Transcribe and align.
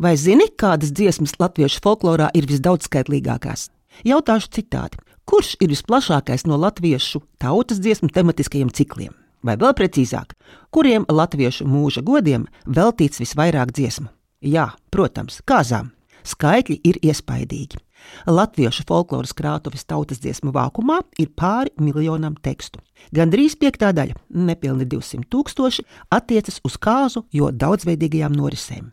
Vai 0.00 0.14
zini, 0.16 0.46
kādas 0.56 0.94
dziesmas 0.96 1.34
latviešu 1.36 1.82
folklorā 1.84 2.30
ir 2.32 2.46
visdaudzskaitlīgākās? 2.48 3.66
Jautāšu 4.08 4.48
citādi. 4.56 4.96
Kurš 5.28 5.58
ir 5.60 5.68
visplašākais 5.74 6.46
no 6.48 6.56
latviešu 6.56 7.18
tautas 7.36 7.82
dziesmu 7.84 8.08
tematiskajiem 8.08 8.70
cikliem? 8.72 9.10
Vai 9.44 9.58
vēl 9.60 9.74
precīzāk, 9.76 10.32
kuriem 10.72 11.04
latviešu 11.04 11.66
mūža 11.68 12.00
godiem 12.00 12.46
veltīts 12.64 13.20
visvairāk 13.20 13.74
dziesmu? 13.76 14.08
Jā, 14.40 14.70
protams, 14.88 15.42
kāzām. 15.44 15.90
Skaitļi 16.24 16.78
ir 16.80 16.96
iespaidīgi. 17.04 17.76
Latviešu 18.24 18.86
folkloras 18.88 19.34
krātuves 19.36 19.84
tautas 19.84 20.22
dziesmu 20.24 20.54
vākumā 20.56 21.02
ir 21.20 21.28
pāri 21.36 21.74
miljonam 21.76 22.38
tekstu. 22.40 22.80
Gandrīz 23.12 23.58
piektā 23.60 23.92
daļa, 23.92 24.16
nepilni 24.48 24.88
200 24.88 25.28
tūkstoši, 25.28 25.84
attiecas 26.08 26.62
uz 26.64 26.80
kāzu, 26.80 27.26
jo 27.36 27.52
daudzveidīgajām 27.52 28.32
norisēm. 28.40 28.88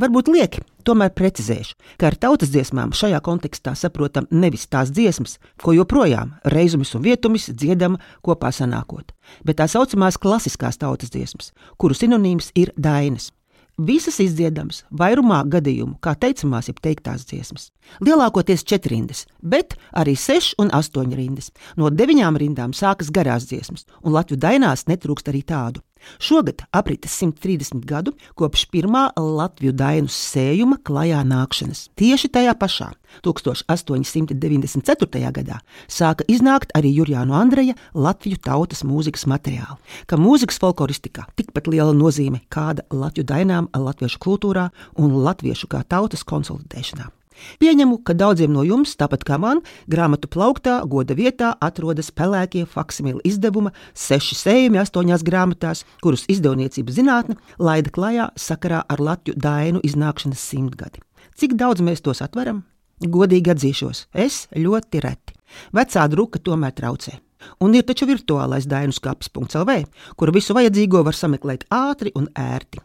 Varbūt 0.00 0.30
lieki, 0.32 0.62
tomēr 0.88 1.12
precizēšu, 1.16 1.76
ka 2.00 2.10
ar 2.10 2.16
tautas 2.20 2.52
dziesmām 2.54 2.92
šajā 2.96 3.20
kontekstā 3.24 3.74
saprotam 3.78 4.28
nevis 4.30 4.68
tās 4.70 4.92
dziesmas, 4.94 5.38
ko 5.62 5.74
joprojām 5.76 6.36
reizumis 6.54 6.94
un 6.98 7.06
vietumis 7.06 7.48
dziedam 7.52 7.98
kopā 8.24 8.52
sanākot, 8.54 9.12
bet 9.44 9.60
tā 9.60 9.68
saucamās 9.70 10.20
klasiskās 10.20 10.80
tautas 10.80 11.12
dziesmas, 11.14 11.52
kuru 11.76 11.96
sinonīms 11.98 12.52
ir 12.58 12.72
dainas. 12.76 13.32
Visas 13.78 14.16
izdziedamas, 14.18 14.80
vairumā 14.90 15.44
gadījumu, 15.46 16.00
kā 16.02 16.16
teicamās, 16.18 16.66
ir 16.66 16.80
teiktās 16.82 17.22
dziesmas. 17.30 17.68
Lielākoties 18.02 18.64
četras 18.66 18.90
rindas, 18.90 19.20
bet 19.38 19.76
arī 19.94 20.16
seši 20.18 20.56
un 20.58 20.72
astoņi 20.74 21.14
rindas. 21.14 21.52
No 21.78 21.86
deviņām 21.86 22.40
rindām 22.42 22.74
sākas 22.74 23.12
garās 23.14 23.46
dziesmas, 23.46 23.86
un 24.02 24.16
Latvijas 24.18 24.42
dainās 24.42 24.88
netrūkst 24.90 25.30
arī 25.30 25.44
tādu. 25.46 25.84
Šogad 26.18 26.62
aprites 26.72 27.20
130 27.20 27.84
gadu 27.88 28.12
kopš 28.38 28.66
pirmā 28.72 29.08
Latviju 29.16 29.72
dainu 29.76 30.08
sējuma 30.12 30.76
klajā 30.84 31.24
nākšanas. 31.26 31.88
Tieši 31.98 32.28
tajā 32.34 32.54
pašā 32.58 32.88
1894. 33.24 35.32
gadā 35.34 35.56
sāka 35.88 36.24
iznākt 36.28 36.72
arī 36.78 36.90
Jurijānu 36.98 37.34
Andreja 37.34 37.74
Latviju 37.94 38.36
tautas 38.44 38.84
mūzikas 38.86 39.26
materiāli, 39.30 39.78
ka 40.06 40.16
mūzikas 40.20 40.60
folkloristikā 40.62 41.22
tikpat 41.36 41.66
liela 41.68 41.92
nozīme 41.96 42.40
kāda 42.52 42.82
Latviju 42.92 43.26
dainām, 43.28 43.68
latviešu 43.74 44.18
kultūrā 44.22 44.70
un 44.96 45.12
latviešu 45.24 45.66
kā 45.70 45.82
tautas 45.88 46.24
konsolidēšanā. 46.28 47.17
Pieņemu, 47.62 48.00
ka 48.06 48.14
daudziem 48.18 48.52
no 48.54 48.64
jums, 48.66 48.94
tāpat 48.98 49.24
kā 49.28 49.38
man, 49.40 49.62
grāmatu 49.90 50.30
plauktā, 50.30 50.78
goda 50.86 51.16
vietā 51.18 51.52
atrodas 51.64 52.10
pelēkie 52.14 52.64
faksimili 52.66 53.22
izdevuma, 53.28 53.72
seši 53.94 54.38
sējumi 54.38 54.82
astoņās 54.82 55.24
grāmatās, 55.26 55.84
kurus 56.02 56.26
izdevniecība 56.32 56.94
zinātne 56.94 57.38
laida 57.58 57.92
klajā 57.94 58.30
sakarā 58.38 58.82
ar 58.88 59.02
Latviju 59.02 59.38
dainu 59.38 59.82
iznākšanas 59.84 60.42
simtgadi. 60.50 61.02
Cik 61.38 61.54
daudz 61.58 61.84
mēs 61.84 62.02
tos 62.02 62.22
atveram? 62.24 62.64
Godīgi 62.98 63.52
atzīšos, 63.54 64.08
es 64.14 64.46
ļoti 64.58 65.02
reti. 65.04 65.36
Vecā 65.72 66.04
druka 66.10 66.40
tomēr 66.42 66.74
traucē. 66.74 67.14
Un 67.62 67.76
ir 67.78 67.86
taču 67.86 68.08
virtuālais 68.10 68.66
dainu 68.66 68.94
skats.lv, 68.94 69.78
kur 70.18 70.34
visu 70.34 70.56
vajadzīgo 70.58 71.04
var 71.06 71.14
sameklēt 71.14 71.68
ātri 71.70 72.10
un 72.18 72.26
ērti. 72.34 72.82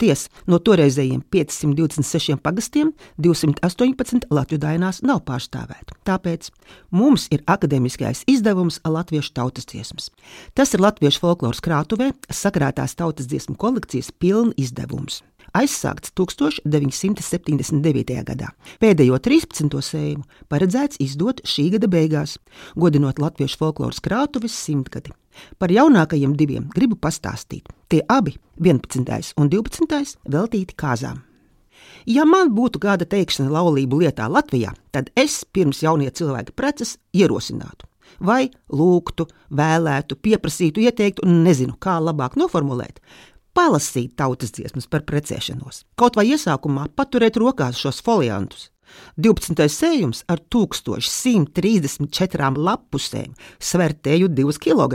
Tiesa, 0.00 0.30
no 0.48 0.60
toreizējiem 0.64 1.20
526 1.32 2.40
pagastiem 2.40 2.94
218 3.20 4.30
Latvijas 4.32 4.64
dainās 4.64 5.00
nav 5.04 5.22
pārstāvēti. 5.28 5.96
Tāpēc 6.08 6.48
mums 6.96 7.28
ir 7.34 7.44
akadēmiskais 7.50 8.24
izdevums 8.30 8.80
Latviešu 8.84 9.34
tautas 9.36 9.68
dziesmas. 9.68 10.08
Tas 10.56 10.72
ir 10.74 10.84
Latviešu 10.84 11.24
folkloras 11.24 11.60
krātuvē 11.64 12.12
sakrātās 12.32 12.96
tautas 12.96 13.28
dziesmu 13.28 13.58
kolekcijas 13.60 14.12
pilna 14.16 14.56
izdevums 14.56 15.20
aizsākts 15.56 16.12
1979. 16.14 18.24
gadā. 18.26 18.50
Pēdējo 18.82 19.18
13. 19.22 19.80
sējumu 19.82 20.24
paredzēts 20.52 21.00
izdot 21.02 21.40
šī 21.46 21.70
gada 21.76 21.88
beigās, 21.90 22.38
godinot 22.78 23.18
Latviešu 23.22 23.56
folkloras 23.64 24.00
krātuves 24.04 24.54
simtgadi. 24.54 25.10
Par 25.58 25.72
jaunākajiem 25.72 26.36
diviem 26.36 26.68
gribu 26.74 26.98
pastāstīt. 27.00 27.68
Tie 27.88 28.02
abi, 28.08 28.36
11. 28.58 29.34
un 29.40 29.50
12. 29.50 30.16
veltīti 30.28 30.76
kāzām. 30.76 31.22
Ja 32.08 32.24
man 32.24 32.52
būtu 32.54 32.80
kāda 32.80 33.06
teikšana 33.08 33.50
laulību 33.52 34.00
lietā 34.02 34.28
Latvijā, 34.30 34.72
tad 34.92 35.10
es 35.18 35.42
pirms 35.44 35.82
jaunie 35.84 36.10
cilvēki 36.10 36.54
preces 36.56 36.96
ierosinātu. 37.12 37.86
Vai 38.20 38.50
lūgtu, 38.74 39.28
vēlētu, 39.54 40.16
pieprasītu, 40.18 40.82
ieteiktu, 40.82 41.28
nezinu, 41.28 41.76
kā 41.78 41.98
labāk 42.02 42.34
noformulēt, 42.40 42.98
palasīt 43.54 44.16
tautas 44.18 44.52
dziesmas 44.56 44.88
par 44.90 45.04
precēšanos, 45.06 45.84
kaut 45.96 46.18
vai 46.18 46.26
iesākumā 46.32 46.88
paturēt 46.96 47.38
rokās 47.40 47.78
šos 47.80 48.02
foliantus. 48.04 48.70
12. 49.16 49.68
sējums 49.68 50.24
ar 50.30 50.38
1134 50.52 52.56
lapusēm 52.56 53.32
svērtēju 53.58 54.28
2 54.28 54.58
kg. 54.64 54.94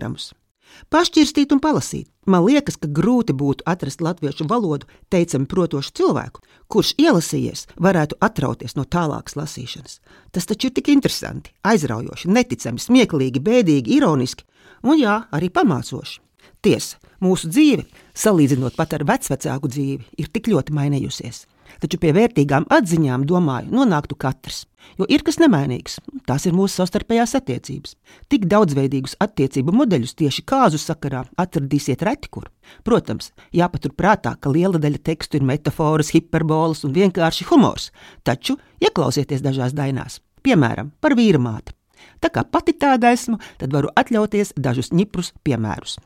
Pašķirstīt 0.91 1.53
un 1.55 1.61
palasīt. 1.63 2.07
Man 2.25 2.43
liekas, 2.45 2.77
ka 2.81 2.89
grūti 2.89 3.33
būtu 3.37 3.63
atrast 3.69 4.01
latviešu 4.01 4.47
valodu 4.49 4.85
teicami 5.13 5.45
protošu 5.45 5.91
cilvēku, 5.99 6.41
kurš 6.67 6.95
ielasījies, 7.01 7.67
varētu 7.77 8.17
atrauties 8.25 8.75
no 8.75 8.83
tālākas 8.83 9.37
lasīšanas. 9.37 9.99
Tas 10.33 10.45
taču 10.49 10.67
ir 10.67 10.73
tik 10.75 10.87
interesanti, 10.93 11.53
aizraujoši, 11.63 12.31
neticami, 12.33 12.79
smieklīgi, 12.81 13.39
bēdīgi, 13.45 13.93
ironiski 13.99 14.43
un 14.83 14.97
jā, 14.99 15.15
arī 15.31 15.49
pamācoši. 15.53 16.19
Tiesa, 16.65 16.97
mūsu 17.21 17.49
dzīve, 17.53 17.85
salīdzinot 18.17 18.73
pat 18.77 18.93
ar 18.97 19.03
vecāku 19.05 19.69
dzīvi, 19.69 20.03
ir 20.17 20.27
tik 20.33 20.49
ļoti 20.49 20.73
mainījusies. 20.73 21.45
Taču 21.83 21.99
pie 22.01 22.13
vērtīgām 22.15 22.67
atziņām, 22.71 23.25
domāju, 23.29 23.73
nonāktu 23.73 24.17
katrs. 24.19 24.63
Jo 24.99 25.07
ir 25.09 25.23
kas 25.25 25.39
nemainīgs, 25.41 25.97
tās 26.29 26.45
ir 26.45 26.53
mūsu 26.55 26.77
savstarpējās 26.77 27.35
attiecības. 27.39 27.95
Tik 28.29 28.45
daudzveidīgus 28.51 29.17
attiecību 29.23 29.73
modeļus 29.75 30.15
tieši 30.21 30.45
kāzu 30.47 30.79
sakarā 30.81 31.23
atradīsiet 31.41 32.05
reti 32.05 32.29
kur. 32.31 32.49
Protams, 32.85 33.31
jāpaturprātā, 33.55 34.35
ka 34.39 34.53
liela 34.53 34.81
daļa 34.81 35.01
tekstu 35.09 35.39
ir 35.39 35.47
metafāras, 35.49 36.13
hiperbolas 36.15 36.85
un 36.85 36.93
vienkārši 36.95 37.49
humors, 37.49 37.89
taču 38.23 38.59
ieklausieties 38.83 39.43
dažās 39.45 39.75
dainās, 39.77 40.21
piemēram, 40.45 40.93
par 41.01 41.17
vīra 41.17 41.41
māti. 41.41 41.73
Tā 42.21 42.29
kā 42.33 42.45
pati 42.45 42.75
tāda 42.77 43.11
esmu, 43.15 43.39
tad 43.59 43.73
varu 43.73 43.89
atļauties 43.97 44.53
dažus 44.57 44.93
ņiprus 44.93 45.33
piemērus. 45.43 45.97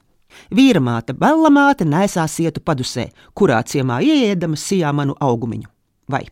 Vīra 0.55 0.81
māte, 0.83 1.13
bella 1.13 1.51
māte 1.53 1.85
nesā 1.85 2.25
sietu 2.29 2.61
padusē, 2.65 3.09
kurā 3.37 3.59
ciemā 3.65 3.99
ieēdama 4.05 4.57
sijā 4.57 4.93
manu 4.95 5.17
augumiņu. 5.19 5.69
Vai, 6.09 6.23